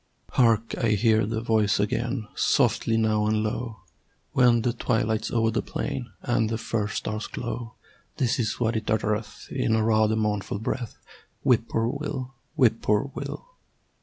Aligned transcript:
Hark! 0.31 0.73
I 0.83 0.93
hear 0.93 1.27
the 1.27 1.41
voice 1.41 1.79
again, 1.79 2.27
Softly 2.33 2.97
now 2.97 3.27
and 3.27 3.43
low, 3.43 3.81
When 4.31 4.63
the 4.63 4.73
twilight's 4.73 5.29
o'er 5.29 5.51
the 5.51 5.61
plain 5.61 6.09
And 6.23 6.49
the 6.49 6.57
first 6.57 6.97
stars 6.97 7.27
glow. 7.27 7.75
This 8.17 8.39
is 8.39 8.59
what 8.59 8.75
it 8.75 8.89
uttereth 8.89 9.49
In 9.51 9.75
a 9.75 9.83
rather 9.83 10.15
mournful 10.15 10.57
breath 10.57 10.97
"Whip 11.43 11.69
poor 11.69 11.85
will! 11.85 12.33
Whip 12.55 12.81
poor 12.81 13.11
will!" 13.13 13.45